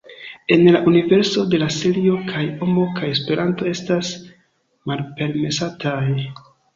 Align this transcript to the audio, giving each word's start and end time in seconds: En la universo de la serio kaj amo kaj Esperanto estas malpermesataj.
En 0.53 0.63
la 0.73 0.79
universo 0.91 1.43
de 1.49 1.57
la 1.63 1.67
serio 1.75 2.13
kaj 2.29 2.45
amo 2.67 2.85
kaj 2.95 3.09
Esperanto 3.17 3.67
estas 3.73 4.09
malpermesataj. 4.93 6.03